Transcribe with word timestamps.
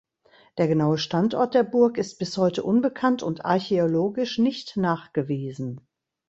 Der 0.57 0.67
genaue 0.67 0.97
Standort 0.97 1.53
der 1.53 1.61
Burg 1.61 1.99
ist 1.99 2.17
bis 2.17 2.35
heute 2.35 2.63
unbekannt 2.63 3.21
und 3.21 3.45
archäologisch 3.45 4.39
nicht 4.39 4.75
nachgewiesen. 4.75 5.87